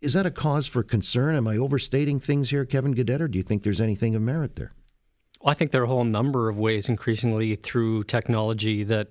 Is 0.00 0.12
that 0.12 0.26
a 0.26 0.30
cause 0.30 0.66
for 0.66 0.82
concern? 0.82 1.34
Am 1.34 1.48
I 1.48 1.56
overstating 1.56 2.20
things 2.20 2.50
here, 2.50 2.64
Kevin 2.64 2.92
Gaudet, 2.92 3.22
or 3.22 3.28
do 3.28 3.38
you 3.38 3.42
think 3.42 3.62
there's 3.62 3.80
anything 3.80 4.14
of 4.14 4.22
merit 4.22 4.56
there? 4.56 4.72
Well, 5.40 5.50
I 5.50 5.54
think 5.54 5.70
there 5.70 5.80
are 5.80 5.84
a 5.84 5.88
whole 5.88 6.04
number 6.04 6.48
of 6.48 6.58
ways, 6.58 6.88
increasingly 6.88 7.56
through 7.56 8.04
technology, 8.04 8.84
that 8.84 9.08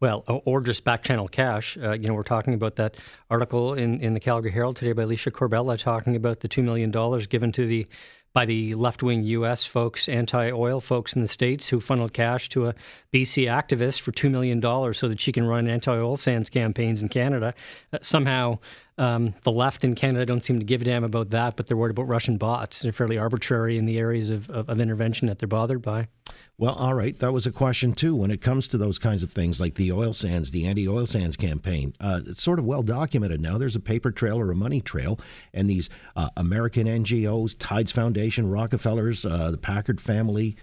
well, 0.00 0.22
or 0.26 0.60
just 0.60 0.84
back 0.84 1.02
channel 1.02 1.26
cash. 1.26 1.76
Uh, 1.76 1.92
you 1.92 2.06
know, 2.06 2.14
we're 2.14 2.22
talking 2.22 2.54
about 2.54 2.76
that 2.76 2.96
article 3.30 3.74
in, 3.74 4.00
in 4.00 4.14
the 4.14 4.20
Calgary 4.20 4.52
Herald 4.52 4.76
today 4.76 4.92
by 4.92 5.02
Alicia 5.02 5.32
Corbella 5.32 5.76
talking 5.76 6.14
about 6.14 6.40
the 6.40 6.48
$2 6.48 6.62
million 6.62 6.92
given 7.28 7.50
to 7.52 7.66
the 7.66 7.86
by 8.32 8.44
the 8.44 8.74
left 8.74 9.02
wing 9.02 9.22
U.S. 9.24 9.64
folks, 9.64 10.08
anti 10.08 10.50
oil 10.50 10.80
folks 10.80 11.14
in 11.14 11.22
the 11.22 11.28
States 11.28 11.68
who 11.68 11.80
funneled 11.80 12.12
cash 12.12 12.48
to 12.50 12.66
a 12.68 12.74
BC 13.12 13.46
activist 13.46 14.00
for 14.00 14.12
$2 14.12 14.30
million 14.30 14.62
so 14.94 15.08
that 15.08 15.20
she 15.20 15.32
can 15.32 15.46
run 15.46 15.68
anti 15.68 15.92
oil 15.92 16.16
sands 16.16 16.50
campaigns 16.50 17.02
in 17.02 17.08
Canada. 17.08 17.54
Uh, 17.92 17.98
somehow, 18.02 18.58
um, 18.98 19.34
the 19.44 19.52
left 19.52 19.84
in 19.84 19.94
Canada 19.94 20.26
don't 20.26 20.44
seem 20.44 20.58
to 20.58 20.64
give 20.64 20.82
a 20.82 20.84
damn 20.84 21.04
about 21.04 21.30
that, 21.30 21.56
but 21.56 21.66
they're 21.66 21.76
worried 21.76 21.92
about 21.92 22.08
Russian 22.08 22.36
bots. 22.36 22.82
They're 22.82 22.92
fairly 22.92 23.16
arbitrary 23.16 23.78
in 23.78 23.86
the 23.86 23.96
areas 23.98 24.28
of, 24.28 24.50
of, 24.50 24.68
of, 24.68 24.80
intervention 24.80 25.28
that 25.28 25.38
they're 25.38 25.46
bothered 25.46 25.82
by. 25.82 26.08
Well, 26.58 26.74
all 26.74 26.94
right. 26.94 27.16
That 27.18 27.32
was 27.32 27.46
a 27.46 27.52
question, 27.52 27.92
too, 27.92 28.16
when 28.16 28.32
it 28.32 28.42
comes 28.42 28.66
to 28.68 28.78
those 28.78 28.98
kinds 28.98 29.22
of 29.22 29.30
things 29.30 29.60
like 29.60 29.76
the 29.76 29.92
oil 29.92 30.12
sands, 30.12 30.50
the 30.50 30.66
anti 30.66 30.88
oil 30.88 31.06
sands 31.06 31.36
campaign. 31.36 31.94
Uh, 32.00 32.20
it's 32.26 32.42
sort 32.42 32.58
of 32.58 32.64
well 32.64 32.82
documented 32.82 33.40
now. 33.40 33.56
There's 33.56 33.76
a 33.76 33.80
paper 33.80 34.10
trail 34.10 34.38
or 34.38 34.50
a 34.50 34.56
money 34.56 34.80
trail, 34.80 35.20
and 35.54 35.70
these 35.70 35.88
uh, 36.16 36.30
American 36.36 36.86
NGOs, 36.88 37.54
Tides 37.58 37.92
Foundation, 37.92 38.50
Rockefellers, 38.50 39.24
uh, 39.24 39.52
the 39.52 39.58
Packard 39.58 40.00
family, 40.00 40.56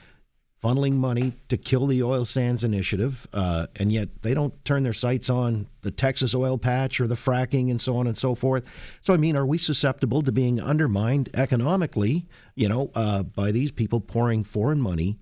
funneling 0.64 0.94
money 0.94 1.34
to 1.50 1.58
kill 1.58 1.86
the 1.86 2.02
oil 2.02 2.26
sands 2.26 2.64
initiative, 2.64 3.28
uh, 3.34 3.68
and 3.76 3.92
yet 3.92 4.10
they 4.22 4.34
don't 4.34 4.64
turn 4.66 4.84
their 4.84 4.94
sights 4.94 5.30
on 5.30 5.68
the 5.82 5.92
Texas 5.92 6.34
oil 6.34 6.58
patch 6.58 7.00
or 7.00 7.08
the 7.08 7.16
fracking 7.16 7.70
and 7.70 7.82
so 7.82 7.98
on 7.98 8.08
and 8.08 8.18
so 8.18 8.34
forth. 8.34 8.64
So, 9.02 9.14
I 9.14 9.18
mean, 9.18 9.36
are 9.36 9.46
we 9.46 9.58
susceptible 9.58 10.24
to 10.24 10.32
being 10.32 10.60
undermined 10.60 11.30
economically, 11.34 12.26
you 12.56 12.68
know, 12.68 12.92
uh, 12.96 13.24
by 13.24 13.52
these 13.52 13.72
people 13.72 14.00
pouring 14.00 14.44
foreign 14.44 14.82
money 14.82 15.20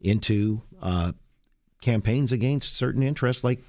into 0.00 0.62
uh, 0.80 1.12
campaigns 1.80 2.32
against 2.32 2.74
certain 2.74 3.02
interests 3.02 3.42
like 3.42 3.62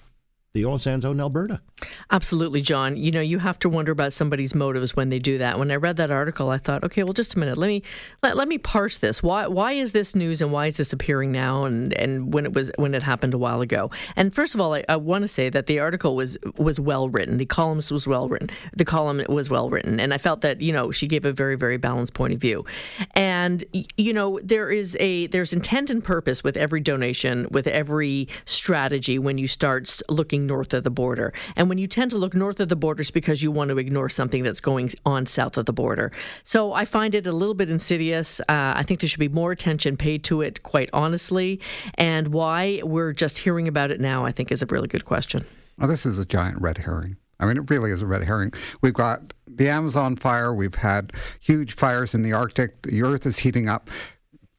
the 0.57 0.65
oil 0.65 0.77
sands 0.79 1.05
out 1.05 1.11
in 1.11 1.19
Alberta. 1.19 1.61
Absolutely, 2.09 2.61
John. 2.61 2.97
You 2.97 3.11
know, 3.11 3.21
you 3.21 3.37
have 3.37 3.59
to 3.59 3.69
wonder 3.69 3.91
about 3.91 4.11
somebody's 4.11 4.55
motives 4.55 4.95
when 4.95 5.09
they 5.09 5.19
do 5.19 5.37
that. 5.37 5.59
When 5.59 5.69
I 5.69 5.75
read 5.75 5.97
that 5.97 6.09
article, 6.09 6.49
I 6.49 6.57
thought, 6.57 6.83
okay, 6.83 7.03
well, 7.03 7.13
just 7.13 7.35
a 7.35 7.39
minute. 7.39 7.57
Let 7.57 7.67
me 7.67 7.83
let, 8.23 8.35
let 8.35 8.47
me 8.47 8.57
parse 8.57 8.97
this. 8.97 9.21
Why 9.21 9.45
why 9.45 9.73
is 9.73 9.91
this 9.91 10.15
news 10.15 10.41
and 10.41 10.51
why 10.51 10.65
is 10.65 10.77
this 10.77 10.91
appearing 10.91 11.31
now 11.31 11.65
and 11.65 11.93
and 11.93 12.33
when 12.33 12.45
it 12.45 12.53
was 12.53 12.71
when 12.77 12.95
it 12.95 13.03
happened 13.03 13.35
a 13.35 13.37
while 13.37 13.61
ago? 13.61 13.91
And 14.15 14.33
first 14.33 14.55
of 14.55 14.61
all, 14.61 14.73
I, 14.73 14.83
I 14.89 14.95
want 14.95 15.21
to 15.21 15.27
say 15.27 15.49
that 15.49 15.67
the 15.67 15.79
article 15.79 16.15
was 16.15 16.37
was 16.57 16.79
well 16.79 17.07
written. 17.07 17.37
The 17.37 17.45
columnist 17.45 17.91
was 17.91 18.07
well 18.07 18.27
written. 18.27 18.49
The 18.75 18.85
column 18.85 19.23
was 19.29 19.49
well 19.49 19.69
written, 19.69 19.99
and 19.99 20.11
I 20.13 20.17
felt 20.17 20.41
that 20.41 20.61
you 20.61 20.73
know 20.73 20.91
she 20.91 21.05
gave 21.05 21.23
a 21.23 21.31
very 21.31 21.55
very 21.55 21.77
balanced 21.77 22.15
point 22.15 22.33
of 22.33 22.41
view. 22.41 22.65
And 23.11 23.63
you 23.95 24.13
know, 24.13 24.39
there 24.41 24.71
is 24.71 24.97
a 24.99 25.27
there's 25.27 25.53
intent 25.53 25.91
and 25.91 26.03
purpose 26.03 26.43
with 26.43 26.57
every 26.57 26.79
donation, 26.79 27.47
with 27.51 27.67
every 27.67 28.27
strategy 28.45 29.19
when 29.19 29.37
you 29.37 29.47
start 29.47 30.01
looking 30.09 30.46
north 30.47 30.73
of 30.73 30.83
the 30.83 30.89
border. 30.89 31.33
And 31.55 31.69
when 31.69 31.77
you 31.77 31.87
tend 31.87 32.09
to 32.11 32.17
look 32.17 32.33
north 32.33 32.59
of 32.59 32.69
the 32.69 32.75
border, 32.75 33.01
it's 33.01 33.11
because 33.11 33.43
you 33.43 33.51
want 33.51 33.69
to 33.69 33.77
ignore 33.77 34.09
something 34.09 34.43
that's 34.43 34.59
going 34.61 34.91
on 35.05 35.25
south 35.27 35.57
of 35.57 35.65
the 35.65 35.73
border. 35.73 36.11
So 36.43 36.73
I 36.73 36.85
find 36.85 37.13
it 37.13 37.27
a 37.27 37.31
little 37.31 37.53
bit 37.53 37.69
insidious. 37.69 38.39
Uh, 38.41 38.73
I 38.75 38.83
think 38.83 39.01
there 39.01 39.07
should 39.09 39.19
be 39.19 39.29
more 39.29 39.51
attention 39.51 39.97
paid 39.97 40.23
to 40.25 40.41
it, 40.41 40.63
quite 40.63 40.89
honestly. 40.93 41.59
And 41.95 42.29
why 42.29 42.81
we're 42.83 43.13
just 43.13 43.37
hearing 43.39 43.67
about 43.67 43.91
it 43.91 43.99
now, 43.99 44.25
I 44.25 44.31
think, 44.31 44.51
is 44.51 44.61
a 44.61 44.65
really 44.67 44.87
good 44.87 45.05
question. 45.05 45.45
Well, 45.77 45.87
this 45.87 46.05
is 46.05 46.17
a 46.17 46.25
giant 46.25 46.61
red 46.61 46.79
herring. 46.79 47.17
I 47.39 47.45
mean, 47.45 47.57
it 47.57 47.69
really 47.69 47.91
is 47.91 48.01
a 48.01 48.07
red 48.07 48.23
herring. 48.23 48.51
We've 48.81 48.95
got 48.95 49.33
the 49.45 49.69
Amazon 49.69 50.15
fire. 50.15 50.51
We've 50.53 50.73
had 50.73 51.13
huge 51.39 51.73
fires 51.75 52.15
in 52.15 52.23
the 52.23 52.33
Arctic. 52.33 52.81
The 52.81 53.03
Earth 53.03 53.27
is 53.27 53.39
heating 53.39 53.69
up 53.69 53.89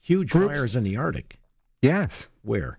Huge 0.02 0.30
Groups- 0.30 0.54
fires 0.54 0.76
in 0.76 0.84
the 0.84 0.96
Arctic. 0.96 1.38
Yes. 1.82 2.28
Where? 2.42 2.78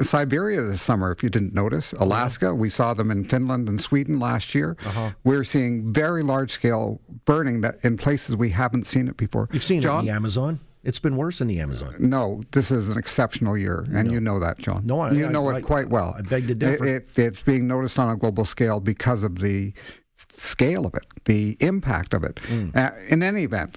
Siberia 0.00 0.62
this 0.62 0.82
summer, 0.82 1.12
if 1.12 1.22
you 1.22 1.28
didn't 1.28 1.54
notice, 1.54 1.92
Alaska, 1.94 2.54
we 2.54 2.68
saw 2.68 2.94
them 2.94 3.10
in 3.10 3.24
Finland 3.24 3.68
and 3.68 3.80
Sweden 3.80 4.18
last 4.18 4.54
year. 4.54 4.76
Uh-huh. 4.84 5.10
We're 5.24 5.44
seeing 5.44 5.92
very 5.92 6.22
large 6.22 6.50
scale 6.52 7.00
burning 7.24 7.60
that 7.62 7.78
in 7.82 7.96
places 7.96 8.36
we 8.36 8.50
haven't 8.50 8.86
seen 8.86 9.08
it 9.08 9.16
before. 9.16 9.48
You've 9.52 9.64
seen 9.64 9.78
it 9.78 9.82
John? 9.82 10.00
in 10.00 10.06
the 10.06 10.12
Amazon. 10.12 10.60
It's 10.84 10.98
been 10.98 11.16
worse 11.16 11.40
in 11.40 11.46
the 11.46 11.60
Amazon. 11.60 11.94
No, 12.00 12.42
this 12.50 12.72
is 12.72 12.88
an 12.88 12.98
exceptional 12.98 13.56
year, 13.56 13.86
and 13.94 14.10
you 14.10 14.18
know 14.20 14.40
that, 14.40 14.58
John. 14.58 14.84
No, 14.84 14.98
I- 15.00 15.12
you 15.12 15.28
know 15.28 15.48
I- 15.48 15.58
it 15.58 15.62
quite 15.62 15.88
well. 15.90 16.14
I 16.18 16.22
beg 16.22 16.48
to 16.48 16.54
differ. 16.56 16.84
It, 16.84 17.08
it, 17.16 17.18
it's 17.22 17.42
being 17.42 17.68
noticed 17.68 17.98
on 18.00 18.10
a 18.10 18.16
global 18.16 18.44
scale 18.44 18.80
because 18.80 19.22
of 19.22 19.38
the 19.38 19.72
scale 20.28 20.84
of 20.84 20.94
it, 20.94 21.04
the 21.24 21.56
impact 21.60 22.14
of 22.14 22.24
it. 22.24 22.40
Uh, 22.74 22.90
in 23.08 23.22
any 23.22 23.44
event, 23.44 23.76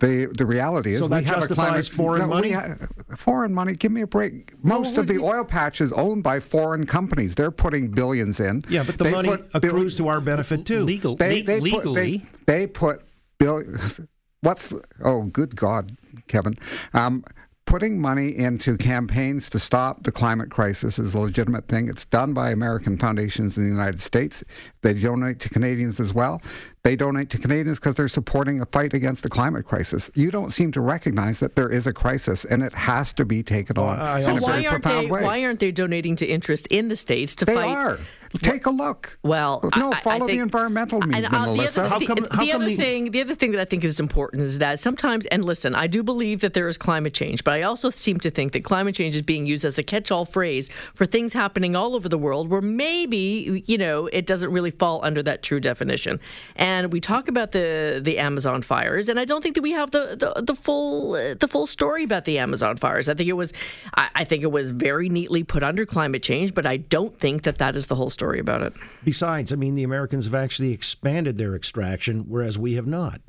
the 0.00 0.30
the 0.36 0.44
reality 0.44 0.92
is. 0.92 0.98
So 0.98 1.06
we 1.06 1.10
that 1.10 1.24
have 1.24 1.44
a 1.44 1.54
climate 1.54 1.86
foreign 1.86 2.22
no, 2.22 2.26
we 2.28 2.34
money? 2.34 2.50
ha- 2.50 2.74
foreign 3.16 3.54
money. 3.54 3.74
Give 3.74 3.92
me 3.92 4.00
a 4.00 4.06
break. 4.06 4.52
Most 4.64 4.98
of 4.98 5.06
the 5.06 5.18
oil 5.18 5.44
patch 5.44 5.80
is 5.80 5.92
owned 5.92 6.22
by 6.22 6.40
foreign 6.40 6.86
companies. 6.86 7.34
They're 7.34 7.50
putting 7.50 7.88
billions 7.88 8.40
in. 8.40 8.64
Yeah, 8.68 8.82
but 8.82 8.98
the 8.98 9.04
They 9.04 9.10
money 9.12 9.28
put 9.28 9.52
bill- 9.60 9.70
accrues 9.70 9.94
to 9.96 10.08
our 10.08 10.20
benefit 10.20 10.66
too. 10.66 10.82
Legal, 10.84 11.16
they, 11.16 11.38
le- 11.40 11.42
they 11.44 11.60
legally. 11.60 12.18
Put, 12.18 12.46
they, 12.46 12.54
they 12.58 12.66
put 12.66 13.02
bill. 13.38 13.62
What's 14.42 14.68
the, 14.68 14.82
oh 15.04 15.22
good 15.24 15.54
God, 15.54 15.92
Kevin. 16.26 16.56
Um, 16.94 17.24
putting 17.66 18.00
money 18.00 18.36
into 18.36 18.76
campaigns 18.76 19.48
to 19.50 19.58
stop 19.58 20.02
the 20.02 20.10
climate 20.10 20.50
crisis 20.50 20.98
is 20.98 21.14
a 21.14 21.18
legitimate 21.20 21.68
thing. 21.68 21.88
It's 21.88 22.04
done 22.06 22.32
by 22.32 22.50
American 22.50 22.96
foundations 22.98 23.56
in 23.56 23.62
the 23.64 23.70
United 23.70 24.00
States. 24.00 24.42
They 24.82 24.94
donate 24.94 25.40
to 25.40 25.48
Canadians 25.50 26.00
as 26.00 26.14
well. 26.14 26.40
They 26.82 26.96
donate 26.96 27.28
to 27.30 27.38
Canadians 27.38 27.78
because 27.78 27.94
they're 27.96 28.08
supporting 28.08 28.62
a 28.62 28.66
fight 28.66 28.94
against 28.94 29.22
the 29.22 29.28
climate 29.28 29.66
crisis. 29.66 30.10
You 30.14 30.30
don't 30.30 30.50
seem 30.50 30.72
to 30.72 30.80
recognize 30.80 31.38
that 31.40 31.54
there 31.54 31.68
is 31.68 31.86
a 31.86 31.92
crisis 31.92 32.46
and 32.46 32.62
it 32.62 32.72
has 32.72 33.12
to 33.14 33.26
be 33.26 33.42
taken 33.42 33.76
on 33.76 34.00
I 34.00 34.16
in 34.18 34.22
So 34.24 34.30
a 34.30 34.32
also- 34.34 34.46
very 34.46 34.62
why 34.62 34.66
aren't 34.68 34.82
profound 34.82 35.06
they? 35.06 35.10
way. 35.10 35.22
Why 35.22 35.44
aren't 35.44 35.60
they 35.60 35.72
donating 35.72 36.16
to 36.16 36.26
interest 36.26 36.66
in 36.68 36.88
the 36.88 36.96
states 36.96 37.34
to 37.36 37.46
fight? 37.46 37.54
they 37.56 37.60
fight? 37.60 37.76
are. 37.76 37.98
Take 38.38 38.64
a 38.64 38.70
look. 38.70 39.18
Well, 39.24 39.68
no, 39.76 39.90
I- 39.90 39.96
I 39.96 40.00
follow 40.00 40.20
the 40.20 40.32
think- 40.34 40.42
environmental 40.42 41.02
And, 41.02 41.12
movement, 41.12 41.34
uh, 41.34 41.38
the 41.46 41.46
Melissa. 41.52 41.80
other, 41.80 41.88
How 41.90 41.98
the, 41.98 42.06
come- 42.06 42.16
the 42.16 42.28
how 42.36 42.46
come 42.46 42.62
other 42.62 42.64
the- 42.70 42.76
thing, 42.76 43.10
the 43.10 43.20
other 43.20 43.34
thing 43.34 43.50
that 43.52 43.60
I 43.60 43.64
think 43.66 43.84
is 43.84 44.00
important 44.00 44.44
is 44.44 44.56
that 44.58 44.80
sometimes, 44.80 45.26
and 45.26 45.44
listen, 45.44 45.74
I 45.74 45.86
do 45.88 46.02
believe 46.02 46.40
that 46.40 46.54
there 46.54 46.68
is 46.68 46.78
climate 46.78 47.12
change, 47.12 47.44
but 47.44 47.52
I 47.54 47.62
also 47.62 47.90
seem 47.90 48.18
to 48.20 48.30
think 48.30 48.52
that 48.52 48.64
climate 48.64 48.94
change 48.94 49.16
is 49.16 49.22
being 49.22 49.44
used 49.44 49.64
as 49.66 49.76
a 49.78 49.82
catch-all 49.82 50.24
phrase 50.24 50.70
for 50.94 51.04
things 51.04 51.32
happening 51.34 51.74
all 51.76 51.94
over 51.94 52.08
the 52.08 52.18
world, 52.18 52.48
where 52.48 52.62
maybe 52.62 53.62
you 53.66 53.76
know 53.76 54.06
it 54.06 54.26
doesn't 54.26 54.50
really 54.52 54.69
fall 54.70 55.00
under 55.04 55.22
that 55.22 55.42
true 55.42 55.60
definition. 55.60 56.20
And 56.56 56.92
we 56.92 57.00
talk 57.00 57.28
about 57.28 57.52
the 57.52 58.00
the 58.02 58.18
Amazon 58.18 58.62
fires, 58.62 59.08
and 59.08 59.18
I 59.18 59.24
don't 59.24 59.42
think 59.42 59.54
that 59.54 59.62
we 59.62 59.72
have 59.72 59.90
the 59.90 60.16
the, 60.16 60.42
the 60.42 60.54
full 60.54 61.12
the 61.12 61.48
full 61.48 61.66
story 61.66 62.04
about 62.04 62.24
the 62.24 62.38
Amazon 62.38 62.76
fires. 62.76 63.08
I 63.08 63.14
think 63.14 63.28
it 63.28 63.34
was, 63.34 63.52
I, 63.94 64.08
I 64.14 64.24
think 64.24 64.42
it 64.42 64.52
was 64.52 64.70
very 64.70 65.08
neatly 65.08 65.44
put 65.44 65.62
under 65.62 65.86
climate 65.86 66.22
change, 66.22 66.54
but 66.54 66.66
I 66.66 66.78
don't 66.78 67.18
think 67.18 67.42
that 67.42 67.58
that 67.58 67.76
is 67.76 67.86
the 67.86 67.94
whole 67.94 68.10
story 68.10 68.38
about 68.38 68.62
it. 68.62 68.72
Besides, 69.04 69.52
I 69.52 69.56
mean, 69.56 69.74
the 69.74 69.82
Americans 69.82 70.26
have 70.26 70.34
actually 70.34 70.72
expanded 70.72 71.38
their 71.38 71.54
extraction, 71.54 72.24
whereas 72.28 72.58
we 72.58 72.74
have 72.74 72.86
not. 72.86 73.20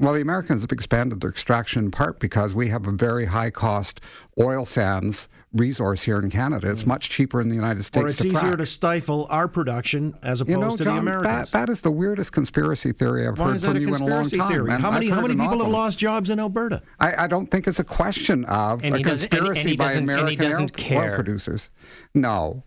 Well, 0.00 0.12
the 0.12 0.20
Americans 0.20 0.60
have 0.60 0.70
expanded 0.70 1.20
their 1.20 1.30
extraction 1.30 1.86
in 1.86 1.90
part 1.90 2.20
because 2.20 2.54
we 2.54 2.68
have 2.68 2.86
a 2.86 2.92
very 2.92 3.26
high 3.26 3.50
cost 3.50 4.00
oil 4.38 4.64
sands 4.64 5.28
resource 5.52 6.02
here 6.02 6.18
in 6.18 6.30
Canada. 6.30 6.70
It's 6.70 6.84
much 6.84 7.08
cheaper 7.08 7.40
in 7.40 7.48
the 7.48 7.54
United 7.54 7.82
States 7.84 8.04
Or 8.04 8.08
it's 8.08 8.18
to 8.20 8.28
easier 8.28 8.40
frack. 8.52 8.58
to 8.58 8.66
stifle 8.66 9.26
our 9.30 9.48
production 9.48 10.14
as 10.22 10.40
opposed 10.40 10.50
you 10.58 10.62
know, 10.62 10.76
to 10.76 10.84
the 10.84 10.90
Americans. 10.90 11.50
that, 11.50 11.66
that 11.66 11.72
is 11.72 11.80
the 11.80 11.90
weirdest 11.90 12.32
conspiracy 12.32 12.92
theory 12.92 13.26
I've 13.26 13.38
Why 13.38 13.52
heard 13.52 13.62
from 13.62 13.76
you 13.78 13.88
in 13.88 13.94
a 13.94 13.98
long 13.98 14.08
conspiracy 14.24 14.36
time. 14.38 14.48
theory? 14.50 14.72
and 14.72 14.82
How 14.82 14.90
many 14.90 15.08
how 15.08 15.20
many 15.22 15.34
people 15.34 15.46
awful 15.48 15.60
have 15.64 15.68
lost 15.72 15.98
jobs 15.98 16.28
in 16.30 16.38
Alberta? 16.38 16.82
I, 17.00 17.24
I 17.24 17.26
don't 17.26 17.50
think 17.50 17.66
it's 17.66 17.78
a 17.80 17.84
question 17.84 18.44
of 18.44 18.84
And 18.84 18.94
a 18.94 18.98
he 18.98 19.02
doesn't- 19.04 19.32
and 19.32 19.46
and 19.46 19.46
conspiracy 19.56 19.76
by 19.76 19.84
doesn't- 19.88 19.98
and 20.10 20.10
he 20.10 20.14
American 20.36 20.50
doesn't 20.50 20.70
oil 20.80 20.84
care. 20.84 21.14
producers. 21.14 21.70
No. 22.14 22.62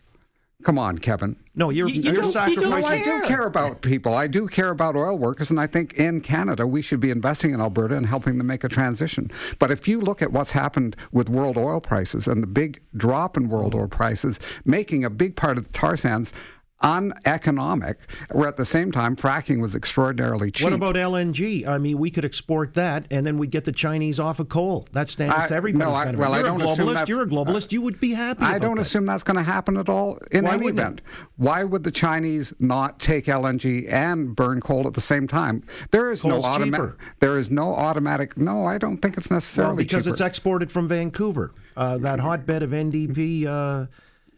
Come 0.64 0.78
on, 0.78 0.98
Kevin. 1.00 1.36
No, 1.56 1.70
you're 1.70 1.88
You- 1.88 1.96
you 1.96 2.02
you, 2.04 2.10
are 2.10 2.14
don't- 2.22 2.26
you 2.50 2.56
don't 2.56 2.64
sacrificing. 2.82 3.02
I 3.02 3.04
do 3.04 3.22
care 3.28 3.42
about 3.48 3.82
people. 3.82 4.14
I 4.14 4.28
do 4.28 4.48
care 4.48 4.70
about 4.70 4.96
oil 4.96 5.18
workers, 5.18 5.50
and 5.50 5.60
I 5.60 5.68
think 5.68 5.94
in 5.94 6.22
Canada 6.22 6.66
we 6.68 6.82
should 6.82 7.00
be 7.00 7.10
investing 7.10 7.52
in 7.52 7.60
Alberta 7.60 7.96
and 7.98 8.06
helping 8.06 8.38
them 8.38 8.48
make 8.48 8.64
a 8.64 8.70
transition. 8.70 9.32
But 9.60 9.72
if 9.72 9.88
you 9.88 10.00
look 10.00 10.22
at 10.22 10.32
what's 10.32 10.52
happened 10.52 10.96
with 11.12 11.30
world 11.30 11.58
oil 11.58 11.82
prices 11.82 12.28
and 12.28 12.42
the 12.44 12.48
big 12.48 12.82
drop 12.96 13.36
in 13.38 13.50
world 13.50 13.74
oil 13.76 13.88
prices, 13.88 14.40
making 14.66 15.04
a 15.04 15.10
big 15.10 15.36
part 15.36 15.58
of 15.58 15.66
the 15.66 15.74
tar 15.74 15.98
sands 15.98 16.32
uneconomic, 16.82 18.00
where 18.32 18.48
at 18.48 18.58
the 18.58 18.66
same 18.66 18.92
time 18.92 19.16
fracking 19.16 19.62
was 19.62 19.76
extraordinarily 19.76 20.52
cheap. 20.52 20.64
What 20.66 20.74
about 20.74 20.96
LNG? 20.96 21.68
I 21.68 21.78
mean, 21.78 21.98
we 21.98 22.10
could 22.12 22.26
export 22.26 22.74
that, 22.76 23.06
and 23.12 23.26
then 23.26 23.38
we'd 23.38 23.52
get 23.52 23.66
the 23.66 23.72
Chinese 23.72 24.20
off 24.20 24.40
of 24.40 24.50
coal. 24.50 24.88
That 24.92 25.10
stands 25.10 25.36
I- 25.36 25.48
to 25.48 25.56
everybody's 25.56 25.86
no, 25.88 25.94
I- 25.94 26.12
well, 26.16 26.34
I 26.34 26.38
you're 26.38 26.44
don't 26.48 26.62
a 26.62 26.66
globalist. 26.66 27.08
You're 27.08 27.22
a 27.24 27.28
globalist. 27.28 27.72
you 27.72 27.82
would 27.82 28.00
be 28.00 28.12
happy. 28.14 28.44
I 28.44 28.60
don't 28.60 28.76
that. 28.76 28.82
assume 28.82 29.06
that's 29.06 29.24
going 29.24 29.38
to 29.38 29.44
happen 29.44 29.78
at 29.78 29.90
all 29.90 30.18
in 30.32 30.46
Why 30.46 30.54
any 30.54 30.64
wouldn't 30.66 30.80
it? 30.80 30.82
event. 30.84 31.02
Why 31.38 31.64
would 31.64 31.84
the 31.84 31.92
Chinese 31.92 32.54
not 32.60 33.00
take 33.00 33.26
LNG 33.26 33.88
and 33.92 34.36
burn 34.36 34.62
coal 34.62 34.88
at 34.88 34.94
the 34.94 35.02
same 35.02 35.28
time? 35.28 35.64
There 35.92 36.12
is 36.12 36.22
Coal's 36.22 36.44
no 36.44 36.50
automatic. 36.50 36.74
cheaper. 36.92 36.98
There 37.20 37.38
is 37.38 37.50
no 37.52 37.74
automatic. 37.76 38.38
No, 38.38 38.66
I 38.66 38.78
don't 38.78 38.98
think 38.98 39.18
it's 39.18 39.30
Well, 39.30 39.38
necessarily 39.38 39.84
because 39.84 40.04
cheaper. 40.06 40.14
it's 40.14 40.22
exported 40.22 40.72
from 40.72 40.88
Vancouver, 40.88 41.54
uh, 41.78 41.98
that 42.00 42.20
hotbed 42.20 42.64
of 42.64 42.72
NDP. 42.74 43.46
Uh, 43.48 43.86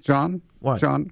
John, 0.01 0.41
What? 0.59 0.81
John, 0.81 1.11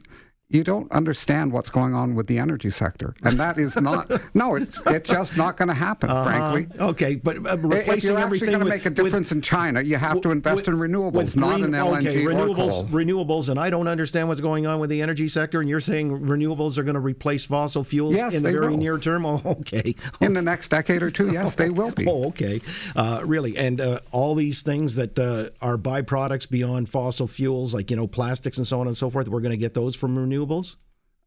you 0.51 0.63
don't 0.63 0.91
understand 0.91 1.51
what's 1.51 1.69
going 1.69 1.93
on 1.93 2.15
with 2.15 2.27
the 2.27 2.37
energy 2.37 2.69
sector, 2.69 3.13
and 3.23 3.39
that 3.39 3.57
is 3.57 3.75
not. 3.75 4.09
no, 4.33 4.55
it's 4.55 4.79
it's 4.87 5.09
just 5.09 5.37
not 5.37 5.57
going 5.57 5.67
to 5.69 5.73
happen. 5.73 6.09
Frankly. 6.09 6.67
uh, 6.79 6.89
okay, 6.89 7.15
but 7.15 7.37
uh, 7.37 7.39
If 7.57 7.59
replacing 7.63 8.09
you're 8.11 8.19
actually 8.19 8.21
everything 8.23 8.47
going 8.49 8.59
to 8.59 8.65
with, 8.65 8.73
make 8.73 8.85
a 8.85 8.89
with- 8.89 8.95
difference 8.95 9.31
in 9.31 9.41
China, 9.41 9.81
you 9.81 9.95
have 9.97 10.21
to 10.21 10.31
invest 10.31 10.67
in 10.67 10.75
renewables, 10.75 11.13
with 11.13 11.35
not 11.37 11.53
green- 11.59 11.65
in 11.65 11.71
LNG 11.71 12.07
okay, 12.07 12.25
or 12.25 12.29
renewables, 12.31 12.89
renewables, 12.89 13.49
and 13.49 13.59
I 13.59 13.69
don't 13.69 13.87
understand 13.87 14.27
what's 14.27 14.41
going 14.41 14.67
on 14.67 14.79
with 14.79 14.89
the 14.89 15.01
energy 15.01 15.27
sector. 15.27 15.59
And 15.61 15.69
you're 15.69 15.79
saying 15.79 16.11
renewables 16.19 16.77
are 16.77 16.83
going 16.83 16.95
to 16.95 16.99
replace 17.01 17.45
fossil 17.45 17.83
fuels 17.83 18.15
Yes, 18.15 18.33
in 18.33 18.43
the 18.43 18.51
very 18.51 18.69
will. 18.71 18.77
near 18.77 18.97
term? 18.97 19.21
Oh, 19.31 19.39
okay. 19.45 19.95
in 20.19 20.33
the 20.33 20.41
next 20.41 20.69
decade 20.69 21.01
or 21.03 21.09
two, 21.11 21.31
yes, 21.31 21.55
they 21.55 21.69
will 21.69 21.91
be. 21.91 22.05
Oh, 22.07 22.25
okay. 22.29 22.59
Uh, 22.95 23.21
really, 23.23 23.55
and 23.55 23.79
uh, 23.79 23.99
all 24.11 24.35
these 24.35 24.61
things 24.63 24.95
that 24.95 25.17
uh, 25.19 25.49
are 25.61 25.77
byproducts 25.77 26.49
beyond 26.49 26.89
fossil 26.89 27.27
fuels, 27.27 27.73
like 27.73 27.89
you 27.91 27.95
know 27.95 28.07
plastics 28.07 28.57
and 28.57 28.65
so 28.65 28.79
on 28.81 28.87
and 28.87 28.97
so 28.97 29.09
forth, 29.09 29.27
we're 29.27 29.39
going 29.41 29.51
to 29.51 29.57
get 29.57 29.73
those 29.73 29.95
from 29.95 30.17
renewables. 30.17 30.40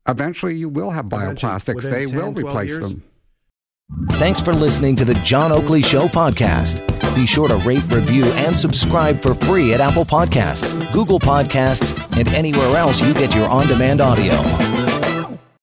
Eventually, 0.06 0.54
you 0.54 0.68
will 0.68 0.90
have 0.90 1.06
bioplastics. 1.06 1.82
They 1.82 2.06
10, 2.06 2.16
will 2.16 2.32
replace 2.32 2.70
years? 2.70 2.90
them. 2.90 3.02
Thanks 4.12 4.40
for 4.40 4.54
listening 4.54 4.96
to 4.96 5.04
the 5.04 5.14
John 5.16 5.52
Oakley 5.52 5.82
Show 5.82 6.08
podcast. 6.08 6.84
Be 7.14 7.26
sure 7.26 7.48
to 7.48 7.56
rate, 7.56 7.84
review, 7.90 8.24
and 8.24 8.56
subscribe 8.56 9.20
for 9.20 9.34
free 9.34 9.72
at 9.74 9.80
Apple 9.80 10.04
Podcasts, 10.04 10.72
Google 10.92 11.20
Podcasts, 11.20 11.92
and 12.18 12.28
anywhere 12.28 12.76
else 12.76 13.00
you 13.00 13.12
get 13.14 13.34
your 13.34 13.48
on 13.48 13.66
demand 13.66 14.00
audio. 14.00 14.32